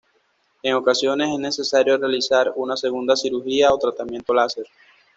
En 0.63 0.73
ocasiones 0.73 1.29
es 1.31 1.37
necesario 1.37 1.95
realizar 1.95 2.51
una 2.55 2.75
segunda 2.75 3.15
cirugía 3.15 3.71
o 3.71 3.77
tratamiento 3.77 4.33
láser. 4.33 4.65